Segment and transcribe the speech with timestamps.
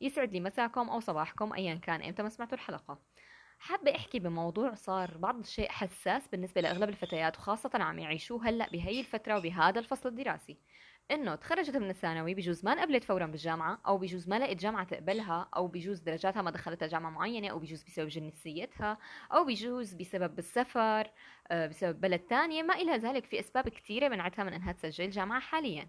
[0.00, 2.98] يسعد لي مساكم أو صباحكم أيا كان إمتى ما سمعتوا الحلقة.
[3.58, 9.00] حابة أحكي بموضوع صار بعض الشيء حساس بالنسبة لأغلب الفتيات وخاصة عم يعيشوه هلأ بهي
[9.00, 10.56] الفترة وبهذا الفصل الدراسي.
[11.10, 15.48] إنه تخرجت من الثانوي بجوز ما انقبلت فورا بالجامعة أو بجوز ما لقيت جامعة تقبلها
[15.56, 18.98] أو بجوز درجاتها ما دخلتها جامعة معينة أو بجوز بسبب جنسيتها
[19.32, 21.10] أو بجوز بسبب السفر
[21.50, 22.62] آه، بسبب بلد تانية.
[22.62, 25.88] ما إلى ذلك في أسباب كثيرة منعتها من أنها تسجل جامعة حاليا.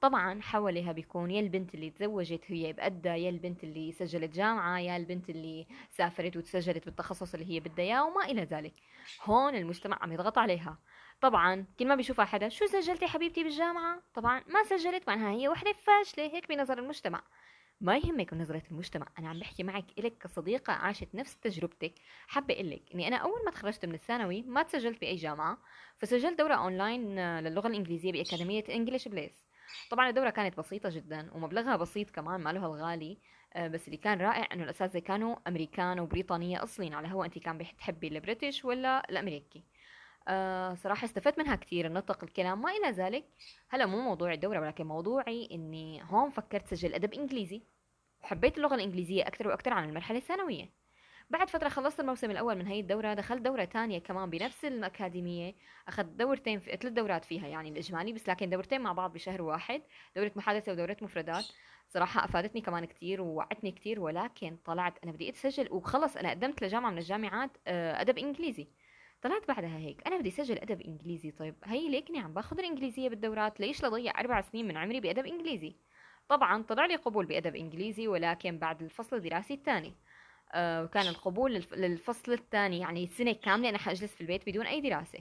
[0.00, 4.96] طبعا حواليها بيكون يا البنت اللي تزوجت هي بأدى يا البنت اللي سجلت جامعة يا
[4.96, 8.74] البنت اللي سافرت وتسجلت بالتخصص اللي هي بدها إياه وما إلى ذلك.
[9.24, 10.78] هون المجتمع عم يضغط عليها.
[11.20, 15.72] طبعا كل ما بيشوفها حدا شو سجلتي حبيبتي بالجامعة؟ طبعا ما سجلت معناها هي وحدة
[15.72, 17.22] فاشلة هيك بنظر المجتمع؟
[17.80, 19.06] ما يهمك نظرة المجتمع.
[19.18, 21.94] أنا عم بحكي معك إلك كصديقة عاشت نفس تجربتك.
[22.26, 25.58] حابة أقول لك إني أنا أول ما تخرجت من الثانوي ما تسجلت بأي جامعة
[25.98, 29.45] فسجلت دورة أونلاين للغة الإنجليزية بأكاديمية إنجليش بليس
[29.90, 33.18] طبعا الدورة كانت بسيطة جدا ومبلغها بسيط كمان ما له الغالي
[33.54, 37.58] آه، بس اللي كان رائع إنه الأساتذة كانوا أمريكان وبريطانية اصلين على هو انت كان
[37.58, 39.64] بتحبي ال British ولا الأمريكي؟
[40.28, 42.62] آه صراحة استفدت منها كثير النطق الكلام.
[42.62, 43.24] ما إلى ذلك
[43.68, 47.62] هلا مو موضوع الدورة ولكن موضوعي إني هون فكرت سجل أدب إنجليزي
[48.22, 50.85] وحبيت اللغة الإنجليزية أكثر وأكثر عن المرحلة الثانوية.
[51.30, 55.54] بعد فترة خلصت الموسم الأول من هي الدورة دخلت دورة تانية كمان بنفس الأكاديمية.
[55.88, 59.82] أخذت دورتين في ثلاث دورات فيها يعني الإجمالي بس لكن دورتين مع بعض بشهر واحد
[60.16, 61.44] دورة محادثة ودورة مفردات.
[61.88, 66.90] صراحة أفادتني كمان كتير ووعتني كتير ولكن طلعت أنا بدي أتسجل وخلص أنا قدمت لجامعة
[66.90, 68.68] من الجامعات آه، أدب إنجليزي.
[69.22, 71.30] طلعت بعدها هيك أنا بدي أسجل أدب إنجليزي.
[71.30, 75.76] طيب هي ليكني عم باخذ الإنجليزية بالدورات؟ ليش لضيع أربع سنين من عمري بأدب إنجليزي؟
[76.28, 79.94] طبعا طلع لي قبول بأدب إنجليزي ولكن بعد الفصل الدراسي الثاني.
[80.56, 85.18] وكان القبول للفصل الثاني يعني سنة كاملة أنا حأجلس في البيت بدون أي دراسة.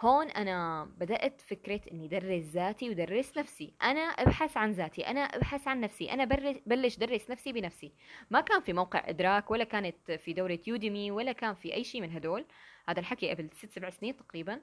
[0.00, 3.74] هون أنا بدأت فكرة إني درس ذاتي ودرس نفسي.
[3.82, 6.24] أنا أبحث عن ذاتي أنا أبحث عن نفسي أنا
[6.66, 7.92] بلش درس نفسي بنفسي.
[8.30, 12.00] ما كان في موقع إدراك ولا كانت في دورة يوديمي ولا كان في أي شيء
[12.00, 12.44] من هدول.
[12.88, 14.60] هذا الحكي قبل ست سبع سنين تقريبا.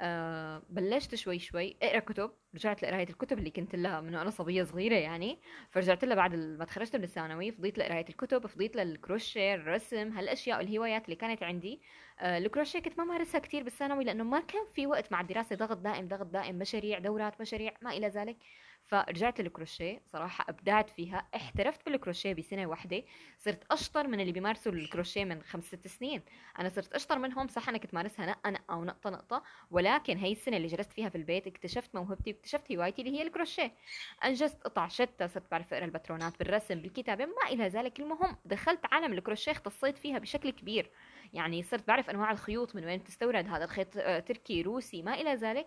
[0.00, 4.62] آه بلشت شوي شوي أقرأ كتب رجعت لقراية الكتب اللي كنت لها من وأنا صبية
[4.64, 10.12] صغيرة يعني فرجعت لها بعد ما تخرجت من الثانوي فضيت لقراية الكتب فضيت للكروشيه الرسم
[10.12, 11.82] هالأشياء والهوايات اللي كانت عندي.
[12.20, 15.76] آه الكروشيه كنت ما مارسها كثير بالثانوي لأنه ما كان في وقت مع الدراسة ضغط
[15.76, 18.36] دائم ضغط دائم مشاريع دورات مشاريع ما إلى ذلك.
[18.88, 23.02] فرجعت للكروشيه صراحة أبدعت فيها احترفت بالكروشيه بسنة واحدة
[23.38, 26.22] صرت أشطر من اللي بيمارسوا الكروشيه من خمس ست سنين.
[26.58, 29.42] أنا صرت أشطر منهم صح أنا كنت مارسها نقة نقة ونقطة نقطة.
[29.70, 33.72] ولكن هي السنة اللي جلست فيها في البيت اكتشفت موهبتي واكتشفت هوايتي اللي هي الكروشيه.
[34.24, 38.00] أنجزت قطع شتى صرت بعرف أقرأ الباترونات بالرسم بالكتابة ما إلى ذلك.
[38.00, 40.90] المهم دخلت عالم الكروشيه اختصيت فيها بشكل كبير.
[41.32, 45.34] يعني صرت بعرف أنواع الخيوط من وين بتستورد هذا الخيط آه، تركي روسي ما إلى
[45.34, 45.66] ذلك.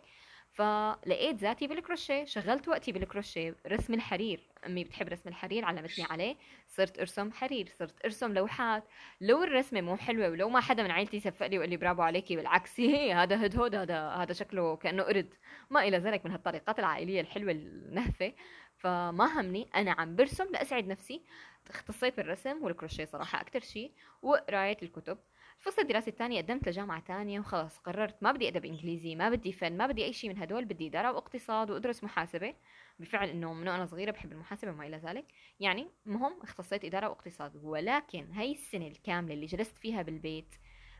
[0.51, 3.55] فلقيت ذاتي بالكروشيه شغلت وقتي بالكروشيه.
[3.67, 6.35] رسم الحرير أمي بتحب رسم الحرير علمتني عليه.
[6.67, 8.83] صرت أرسم حرير صرت أرسم لوحات.
[9.21, 12.35] لو الرسمة مو حلوة ولو ما حدا من عائلتي صفق لي وقال لي برافو عليكي
[12.35, 15.33] بالعكس هي هذا هدهد هذا هذا شكله كأنه قرد.
[15.69, 18.33] ما إلى ذلك من هالطريقات العائلية الحلوة النهفة.
[18.77, 21.21] فما همني أنا عم برسم لأسعد نفسي.
[21.69, 23.91] اختصيت بالرسم والكروشيه صراحة أكثر شيء
[24.21, 25.17] وقرايه الكتب.
[25.61, 29.77] الفصل الدراسي الثاني قدمت لجامعة تانية وخلص قررت ما بدي أدب إنجليزي ما بدي فن
[29.77, 32.53] ما بدي أي شيء من هدول بدي إدارة واقتصاد وأدرس محاسبة.
[32.99, 35.25] بالفعل إنه من وأنا صغيرة بحب المحاسبة وما إلى ذلك.
[35.59, 40.55] يعني مهم اختصيت إدارة واقتصاد ولكن هاي السنة الكاملة اللي جلست فيها بالبيت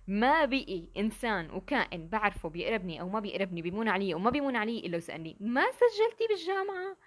[0.07, 4.79] ما بقي إنسان وكائن بعرفه بيقربني أو ما بيقربني بيمون علي أو ما بيمون علي
[4.79, 6.97] إلا وسألني ما سجلتي بالجامعة!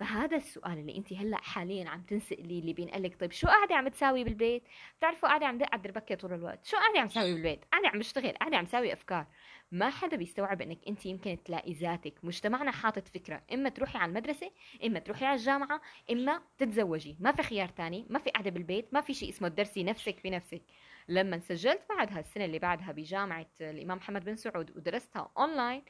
[0.00, 4.24] فهذا السؤال اللي انت هلأ حاليا عم تنسالي اللي بينقلك طيب شو قاعدة عم تساوي
[4.24, 4.62] بالبيت؟
[4.98, 7.98] بتعرفوا قاعدة عم دق على الدربكه طول الوقت شو قاعدة عم تساوي بالبيت؟ قاعدة عم
[7.98, 9.26] بشتغل قاعدة عم تساوي أفكار.
[9.72, 14.50] ما حدا بيستوعب إنك انت يمكن تلاقي ذاتك مجتمعنا حاطط فكرة إما تروحي على المدرسة
[14.84, 15.80] إما تروحي على الجامعة
[16.10, 17.16] إما تتزوجي.
[17.20, 20.62] ما في خيار تاني ما في قاعدة بالبيت ما في شيء اسمه تدرسي نفسك بنفسك.
[21.08, 25.82] لما سجلت بعدها السنة اللي بعدها بجامعة الإمام محمد بن سعود ودرستها اونلاين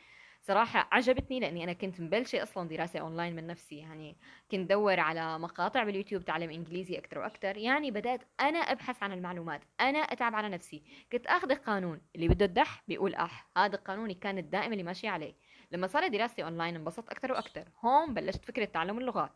[0.42, 4.16] صراحة عجبتني لأني أنا كنت مبلشة أصلا دراسة أونلاين من نفسي يعني
[4.50, 9.60] كنت دور على مقاطع باليوتيوب تعلم إنجليزي أكثر وأكثر يعني بدأت أنا أبحث عن المعلومات
[9.80, 10.82] أنا أتعب على نفسي.
[11.12, 15.34] كنت أخذ القانون اللي بده الدح بيقول أح هذا القانون كان الدائم اللي ماشي عليه.
[15.70, 19.32] لما صارت دراستي أونلاين انبسطت أكثر وأكثر هون بلشت فكرة تعلم اللغات.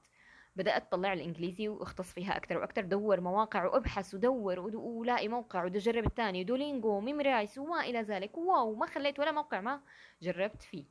[0.56, 6.44] بدأت طلع الإنجليزي وأختص فيها أكثر وأكثر دور مواقع وأبحث ودور ولاقي موقع وجرب الثاني
[6.44, 8.38] Duolingo Memrise وما إلى ذلك.
[8.38, 9.80] wow ما خليت ولا موقع ما
[10.22, 10.84] جربت فيه.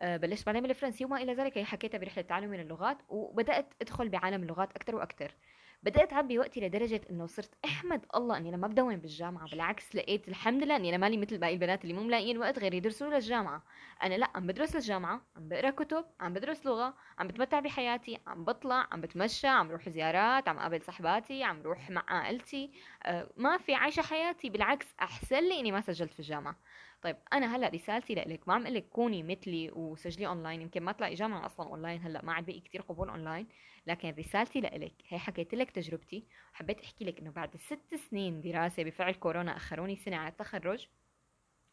[0.00, 1.58] آه، بلشت بعلم الفرنسي وما إلى ذلك.
[1.58, 5.34] هي حكيتها برحلة تعلمي للغات وبدأت أدخل بعالم اللغات أكثر وأكثر
[5.82, 10.62] بدأت أعبي وقتي لدرجة إنه صرت أحمد الله إني لما بدون بالجامعة بالعكس لقيت الحمد
[10.62, 13.62] لله إني أنا مالي مثل باقي البنات اللي مو ملاقيين وقت غير يدرسوا للجامعة
[14.02, 18.44] أنا لا عم بدرس للجامعة عم بقرأ كتب عم بدرس لغة عم بتمتع بحياتي عم
[18.44, 22.70] بطلع عم بتمشى عم بروح زيارات عم قابل صحباتي عم بروح مع عائلتي.
[23.02, 26.56] أه ما في عايشة حياتي بالعكس أحسن لي إني ما سجلت في الجامعة.
[27.02, 30.92] طيب أنا هلأ رسالتي لك ما عم أقول لك كوني مثلي وسجلي اونلاين يمكن ما
[30.92, 33.46] تلاقي جامعة أصلا اونلاين هلأ ما عاد بقي كثير قبول اونلاين
[33.86, 38.82] لكن رسالتي لك هي حكيت لك تجربتي وحبيت أحكي لك إنه بعد ست سنين دراسة
[38.82, 40.88] بفعل كورونا أخروني سنة على التخرج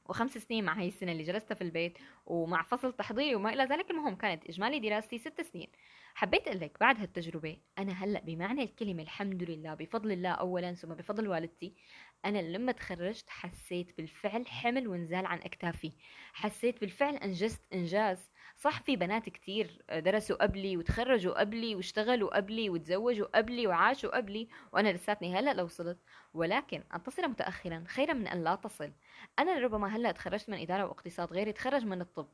[0.09, 3.91] وخمس سنين مع هاي السنة اللي جلستها في البيت ومع فصل تحضيري وما إلى ذلك
[3.91, 5.67] المهم كانت إجمالي دراستي ست سنين.
[6.19, 10.93] حبيت أقول لك بعد هالتجربة أنا هلأ بمعنى الكلمة الحمد لله بفضل الله اولا ثم
[10.93, 11.73] بفضل والدتي
[12.25, 15.91] أنا لما تخرجت حسيت بالفعل حمل ونزال عن أكتافي.
[16.33, 18.31] حسيت بالفعل انجزت إنجاز.
[18.57, 24.89] صح في بنات كتير درسوا قبلي وتخرجوا قبلي واشتغلوا قبلي وتزوجوا قبلي وعاشوا قبلي وأنا
[24.89, 25.99] لساتني هلأ لو وصلت
[26.33, 28.91] ولكن ان تصل متاخرا خيرا من أن لا تصل.
[29.39, 32.27] أنا لربما هلأ تخرجت من إدارة واقتصاد غيري تخرج من الطب.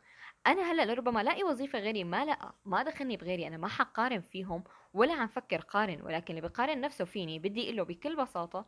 [0.47, 4.63] أنا هلأ لربما لاقي وظيفة غيري ما لقى ما دخلني بغيري أنا ما حقارن فيهم
[4.93, 8.65] ولا عم فكر قارن ولكن اللي بقارن نفسه فيني بدي أقول له بكل بساطة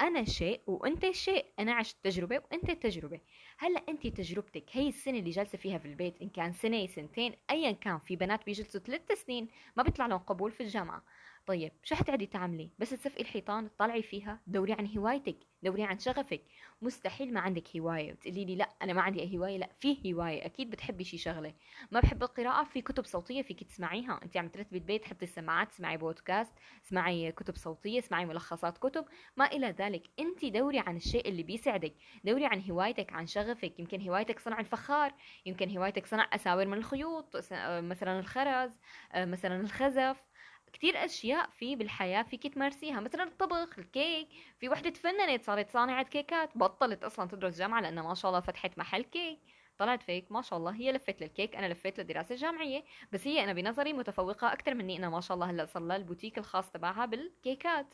[0.00, 3.20] أنا شيء وأنت شيء أنا عشت تجربة وأنت تجربة.
[3.58, 7.72] هلأ أنت تجربتك هي السنة اللي جالسة فيها في البيت إن كان سنة سنتين ايا
[7.72, 11.02] كان في بنات بيجلسوا ثلاث سنين ما بيطلع لهم قبول في الجامعة.
[11.48, 16.42] طيب شو حتقعدي تعملي؟ بس تصفقي الحيطان تطلعي فيها دوري عن هوايتك دوري عن شغفك.
[16.82, 18.12] مستحيل ما عندك هواية.
[18.12, 19.58] وتقولي لي لا أنا ما عندي أي هواية.
[19.58, 20.46] لا في هواية.
[20.46, 21.54] أكيد بتحبي شي شغلة.
[21.90, 22.64] ما بحب القراءة.
[22.64, 24.20] في كتب صوتية فيك تسمعيها.
[24.22, 26.52] أنت عم ترتبي البيت حطي السماعات اسمعي بودكاست
[26.86, 29.04] اسمعي كتب صوتية اسمعي ملخصات كتب.
[29.36, 30.02] ما إلى ذلك.
[30.18, 31.94] أنت دوري عن الشيء اللي بيسعدك.
[32.24, 33.78] دوري عن هوايتك عن شغفك.
[33.78, 35.14] يمكن هوايتك صنع الفخار.
[35.46, 38.78] يمكن هوايتك صنع أساور من الخيوط مثلا الخرز
[39.16, 40.27] مثلا الخزف.
[40.72, 42.22] كتير أشياء في بالحياة.
[42.22, 44.28] فيك تمارسيها مثلا الطبخ الكيك.
[44.60, 46.58] في وحدة تفننت صارت صانعة كيكات.
[46.58, 49.38] بطلت أصلا تدرس جامعة لأنها ما شاء الله فتحت محل كيك.
[49.78, 50.74] طلعت فيك ما شاء الله.
[50.74, 51.56] هي لفت للكيك.
[51.56, 54.98] أنا لفيت للدراسه الجامعيه بس هي أنا بنظري متفوقة أكثر مني.
[54.98, 57.86] أنا ما شاء الله هلأ صار لها البوتيك الخاص تبعها بالكيكات.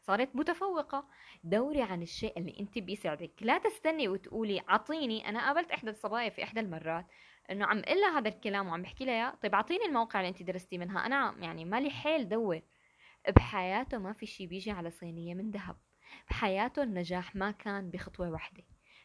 [0.00, 1.08] صارت متفوقة.
[1.44, 3.32] دوري عن الشيء اللي انت بيسعدك.
[3.40, 7.06] لا تستني وتقولي عطيني أنا قابلت إحدى الصبايا في إحدى المرات.
[7.50, 11.06] إنه عم قلها هذا الكلام وعم بحكي لها طيب أعطيني الموقع اللي انت درستي منها.
[11.06, 12.60] أنا يعني مالي حيل دور.
[13.36, 15.76] بحياته ما في شي بيجي على صينية من ذهب.
[16.30, 18.62] بحياته النجاح ما كان بخطوة واحدة.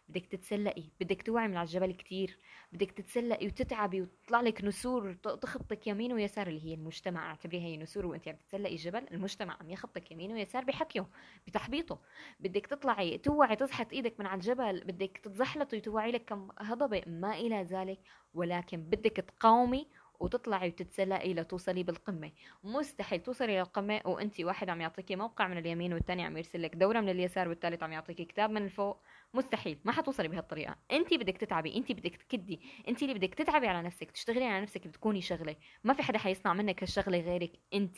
[0.08, 2.40] بدك تتسلقي بدك توعي من على الجبل كتير
[2.72, 8.06] بدك تتسلقي وتتعبي وتطلع لك نسور تخبطك يمين ويسار اللي هي المجتمع اعتبريها هي نسور
[8.06, 11.08] وانت عم تتسلقي الجبل المجتمع عم يخبطك يمين ويسار بحكيه
[11.48, 12.00] بتحبيطه.
[12.40, 17.34] بدك تطلعي توعي تزحط إيدك من على الجبل بدك تتزحلطي وتوعي لك كم هضبة ما
[17.36, 18.00] إلى ذلك
[18.34, 19.88] ولكن بدك تقاومي
[20.20, 22.32] وتطلعي وتتسلقي لتوصلي بالقمة.
[22.64, 27.00] مستحيل توصلي للقمة وانت واحد عم يعطيكي موقع من اليمين والثاني عم يرسل لك دورة
[27.00, 29.02] من اليسار والثالث عم يعطيكي كتاب من الفوق.
[29.36, 30.76] مستحيل ما حتوصلي بهالطريقة.
[30.92, 34.88] انت بدك تتعبي انت بدك تكدي انت اللي بدك تتعبي على نفسك تشتغلي على نفسك
[34.88, 35.56] بتكوني شغلة.
[35.84, 37.98] ما في حدا حيصنع منك هالشغلة غيرك انت.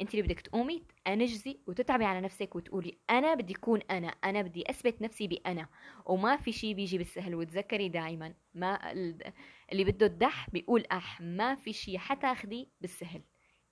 [0.00, 4.70] انت اللي بدك تقومي تنجزي وتتعبي على نفسك وتقولي أنا بدي أكون أنا أنا بدي
[4.70, 5.68] أثبت نفسي بأنا.
[6.06, 8.92] وما في شيء بيجي بالسهل وتذكري دائما ما
[9.72, 13.22] اللي بده الدح بيقول أح ما في شيء حتاخذيه بالسهل.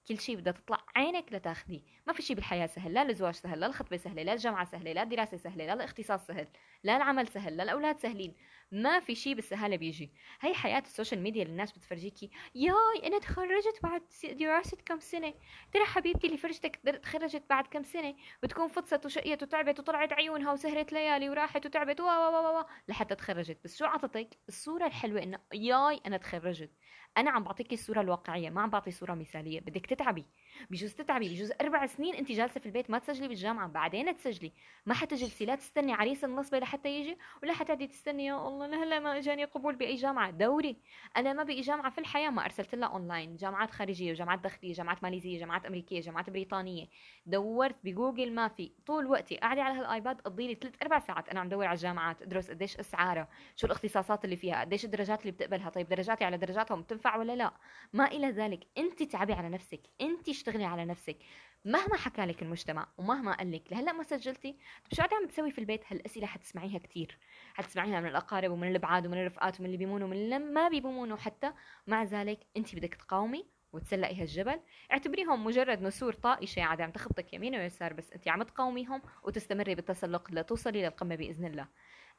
[0.09, 3.67] كل شيء بدها تطلع عينك لتاخذيه ما في شيء بالحياة سهل لا الزواج سهل لا
[3.67, 6.49] الخطبة سهلة لا الجامعة سهلة لا الدراسة سهلة لا الاختصاص سهل
[6.85, 8.35] لا العمل سهل لا الأولاد سهلين.
[8.73, 10.13] ما في شيء بالسهالة بيجي.
[10.41, 12.31] هي حياة السوشيال ميديا اللي الناس بتفرجيكي.
[12.55, 15.35] ياي أنا تخرجت بعد دراسه كم سنة؟
[15.73, 20.93] ترى حبيبتي اللي فرجتك تخرجت بعد كم سنة؟ بتكون فطست وشقيت وتعبت وطلعت عيونها وسهرت
[20.93, 22.63] ليالي وراحت وتعبت وا.
[22.89, 23.59] لحتى تخرجت.
[23.65, 26.71] بس شو عطتك؟ الصورة الحلوة إنه ياي أنا تخرجت.
[27.17, 30.25] أنا عم بعطيكي الصورة الواقعية ما عم بعطي صورة مثالية بدك تتعبي
[30.71, 34.53] بجوز تتعبي بجوز أربع سنين انت جالسة في البيت ما تسجلي بالجامعة بعدين تسجلي.
[34.87, 39.19] ما حتجلسي لا تستني عريس النصبه لحتى يجي ولا حتقعدي تستني يا الله لهلا ما
[39.19, 40.77] إجاني قبول بأي جامعة دوري.
[41.17, 45.03] أنا ما بقي جامعة في الحياة ما أرسلت لها اونلاين جامعات خارجية وجامعات داخلية جامعات
[45.03, 46.87] ماليزية جامعات أمريكية جامعات بريطانية.
[47.27, 51.41] دورت بجوجل ما في طول وقتي قاعدة على هالآيباد قضي لي ثلاث أربع ساعات أنا
[51.41, 55.71] عم دور على الجامعات أدرس قديش أسعارها شو الإختصاصات اللي فيها قديش الدرجات اللي بتقبلها
[55.71, 57.53] طيب درجاتي على درجاتهم بتنفع ولا لا؟
[57.93, 58.67] ما إلى ذلك.
[58.79, 61.19] أنت تعبي على نفسك أنت اشتغلي على نفسك.
[61.65, 65.51] مهما حكى لك المجتمع ومهما قال لك لهلا ما سجلتي؟ طيب شو قاعدة عم تسوي
[65.51, 67.19] في البيت؟ هالأسئلة حتسمعيها كثير
[67.55, 71.53] حتسمعيها من الأقارب ومن الأبعاد ومن الرفقات ومن اللي بيمونوا ومن اللي ما بيمونوا حتى
[71.87, 74.61] مع ذلك أنت بدك تقاومي وتسلقي هالجبل.
[74.93, 80.31] اعتبريهم مجرد نسور طائشة عاد عم تخبطك يمين ويسار بس أنت عم تقاوميهم وتستمري بالتسلق
[80.31, 81.69] لتوصلي للقمة بإذن الله.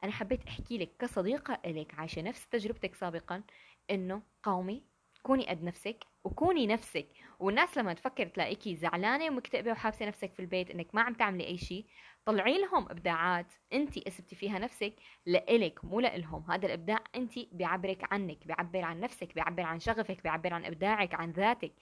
[0.04, 3.44] أنا حبيت أحكي لك كصديقة إلك عايشة نفس تجربتك سابقا.
[3.92, 4.84] إنه قاومي
[5.24, 7.08] كوني قد نفسك وكوني نفسك.
[7.40, 11.58] والناس لما تفكر تلاقيكي زعلانة ومكتئبة وحابسة نفسك في البيت إنك ما عم تعملي أي
[11.58, 11.86] شيء
[12.26, 14.94] طلعي لهم إبداعات أنت اثبتي فيها نفسك
[15.26, 16.52] لإلك مو لإلهم.
[16.52, 21.32] هذا الإبداع أنت بيعبرك عنك بيعبر عن نفسك بيعبر عن شغفك بيعبر عن إبداعك عن
[21.32, 21.74] ذاتك.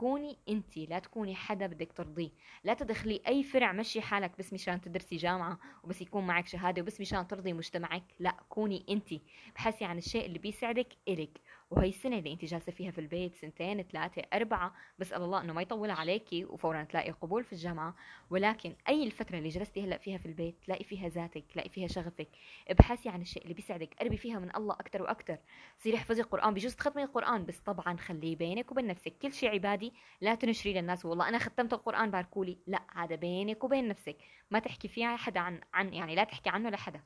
[0.00, 2.30] كوني انت لا تكوني حدا بدك ترضيه.
[2.64, 7.00] لا تدخلي أي فرع مشي حالك بس مشان تدرسي جامعة وبس يكون معك شهادة وبس
[7.00, 8.02] مشان ترضي مجتمعك.
[8.18, 9.14] لا كوني انت
[9.54, 11.40] بحثي عن الشيء اللي بيسعدك إلك.
[11.70, 15.62] وهي السنة اللي انت جالسة فيها في البيت سنتين ثلاثة أربعة بسأل الله إنه ما
[15.62, 17.94] يطول عليكي وفورا تلاقي قبول في الجامعة.
[18.30, 22.28] ولكن أي الفترة اللي جلستي هلأ فيها في البيت تلاقي فيها ذاتك تلاقي فيها شغفك.
[22.68, 23.94] ابحثي عن الشيء اللي بيسعدك.
[23.94, 25.38] قربي فيها من الله أكثر وأكثر
[25.78, 27.46] صيري احفظي القرآن بجوز تختمي القرآن.
[27.46, 29.12] بس طبعا خليه بينك وبين نفسك.
[29.22, 31.04] كل شيء عبادي لا تنشري للناس.
[31.04, 32.58] والله أنا ختمت القرآن باركولي.
[32.66, 34.16] لا هذا بينك وبين نفسك.
[34.50, 37.00] ما تحكي فيها حدا عن عن يعني لا تحكي عنه لحدا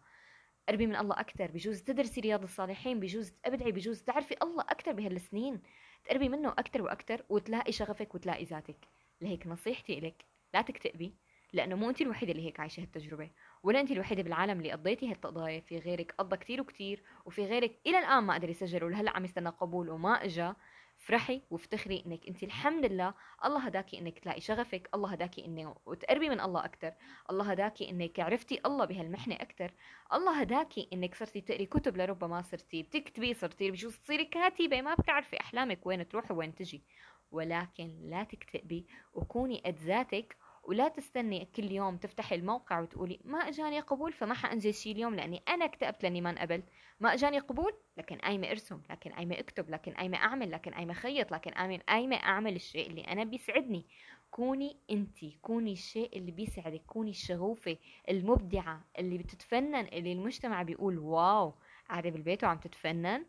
[0.68, 5.62] قربي من الله أكثر بجوز تدرسي رياض الصالحين بجوز تبدعي بجوز تعرفي الله أكثر بهالسنين.
[6.04, 8.76] تقربي منه أكثر وأكثر وتلاقي شغفك وتلاقي ذاتك.
[9.20, 11.14] لهيك نصيحتي إلك لا تكتئبي
[11.52, 13.30] لأنه مو أنت الوحيدة اللي هيك عايشة هالتجربة
[13.62, 17.98] ولا أنت الوحيدة بالعالم اللي قضيتي هالتقضاية في غيرك قضى كتير وكتير وفي غيرك إلى
[17.98, 20.56] الآن ما قدر يسجل ولهلأ عم يستنى قبول وما إجا.
[21.04, 26.28] افرحي وافتخري إنك أنت الحمد لله الله هداكي إنك تلاقي شغفك الله هداكي انه وتقربي
[26.28, 26.92] من الله أكثر
[27.30, 29.72] الله هداكي إنك عرفتي الله بهالمحنة أكثر
[30.12, 35.40] الله هداكي إنك صرتي تقري كتب لربما صرتي بتكتبي صرتي بجوز تصيري كاتبة ما بتعرفي
[35.40, 36.84] أحلامك وين تروح وين تجي
[37.30, 43.80] ولكن لا تكتئبي وكوني قد ذاتك ولا تستني كل يوم تفتحي الموقع وتقولي ما اجاني
[43.80, 46.64] قبول فما حانجز شيء اليوم لاني أنا اكتئبت لاني ما انقبلت
[47.00, 51.32] ما اجاني قبول لكن قايمة ارسم لكن قايمة اكتب لكن قايمة اعمل لكن قايمة خيط
[51.32, 51.50] لكن
[51.88, 53.86] قايمه اعمل الشيء اللي أنا بيسعدني.
[54.30, 57.76] كوني انت كوني الشيء اللي بيسعدك كوني الشغوفة
[58.08, 61.54] المبدعة اللي بتتفنن اللي المجتمع بيقول واو
[61.88, 63.24] قاعدة بالبيت وعم تتفنن.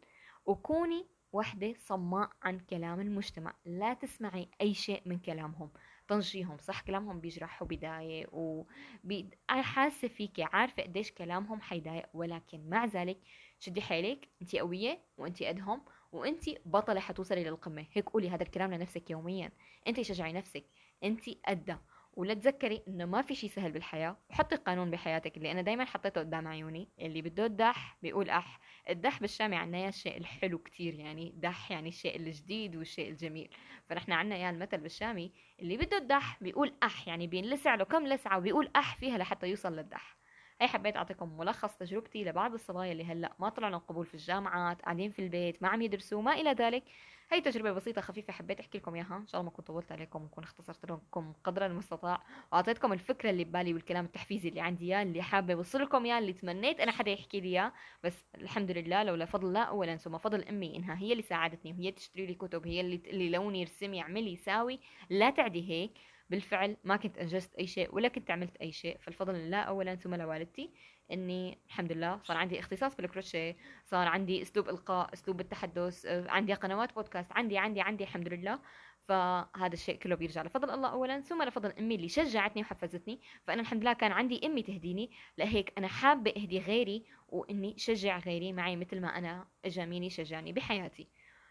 [0.45, 3.53] وكوني وحدة صماء عن كلام المجتمع.
[3.65, 5.69] لا تسمعي أي شيء من كلامهم.
[6.07, 9.29] طنجيهم صح كلامهم بيجرح وبيضايق وبي...
[9.49, 13.17] حاسة فيكي عارفة قديش كلامهم حيضايق ولكن مع ذلك
[13.59, 15.81] شدي حيلك انت قوية وانت قدهم
[16.11, 17.85] وانت بطلة حتوصلي للقمة.
[17.93, 19.51] هيك قولي هذا الكلام لنفسك يوميا.
[19.87, 20.65] انت شجعي نفسك.
[21.03, 21.81] انت قدها
[22.15, 26.21] ولا تذكري إنه ما في شيء سهل بالحياة؟ وحطي قانون بحياتك اللي أنا دائما حطيته
[26.21, 28.59] قدام عيوني اللي بده الدح بيقول أح.
[28.89, 33.49] الدح بالشامي عنا الشيء الحلو كتير يعني دح يعني الشيء الجديد والشيء الجميل.
[33.89, 38.37] فنحن عنا اياه المثل بالشامي اللي بده الدح بيقول أح يعني بينلسع له كم لسعة
[38.37, 40.17] وبيقول أح فيها لحتى يوصل للدح.
[40.61, 45.11] هي حبيت أعطيكم ملخص تجربتي لبعض الصبايا اللي هلأ ما طلعوا قبول في الجامعات قاعدين
[45.11, 46.83] في البيت ما عم يدرسوا ما إلى ذلك.
[47.31, 49.17] هي تجربة بسيطة خفيفة حبيت أحكي لكم إياها.
[49.17, 52.23] إن شاء الله ما كنت طولت عليكم وكون اختصرت لكم قدر المستطاع.
[52.51, 56.33] وأعطيتكم الفكرة اللي ببالي والكلام التحفيزي اللي عندي إياه اللي حابة أوصل لكم إياه اللي
[56.33, 57.73] تمنيت أنا حدا يحكي لي إياه.
[58.03, 61.91] بس الحمد لله لولا فضل الله اولا ثم فضل أمي إنها هي اللي ساعدتني وهي
[61.91, 65.91] تشتري لي كتب هي اللي اللي لوني ارسمي اعملي ساوي لا تعدي هيك.
[66.29, 70.15] بالفعل ما كنت أنجزت أي شيء ولا كنت عملت أي شيء فالفضل لله اولا ثم
[70.15, 70.71] لوالدتي
[71.11, 76.53] إني الحمد لله صار عندي اختصاص بالكروشيه صار عندي أسلوب إلقاء أسلوب التحدث آه، عندي
[76.53, 78.59] قنوات بودكاست عندي عندي عندي الحمد لله.
[79.07, 83.21] فهذا الشيء كله بيرجع لفضل الله اولا ثم لفضل أمي اللي شجعتني وحفزتني.
[83.47, 88.53] فأنا الحمد لله كان عندي أمي تهديني لهيك أنا حابة أهدي غيري وإني شجع غيري
[88.53, 91.03] معي مثل ما أنا اجا مين يشجعني بحياتي.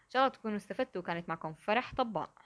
[0.05, 2.41] إن شاء الله تكونوا استفدتوا كانت معكم فرح طباق